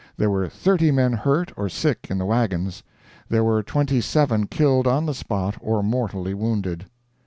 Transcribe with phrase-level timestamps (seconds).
[0.17, 2.81] There were 30 men hurt or sick in the wagons.
[3.29, 6.85] There were 27 killed on the spot or mortally wounded."